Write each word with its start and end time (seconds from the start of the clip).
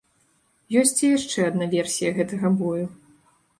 Ёсць 0.81 1.01
і 1.05 1.11
яшчэ 1.17 1.45
адна 1.51 1.69
версія 1.75 2.17
гэтага 2.19 2.53
бою. 2.65 2.85